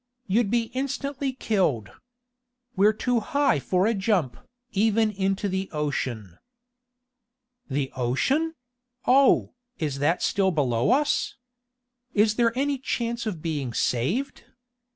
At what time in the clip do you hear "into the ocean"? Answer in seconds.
5.11-6.39